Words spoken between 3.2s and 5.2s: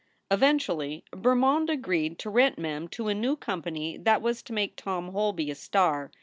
company that was to make Tom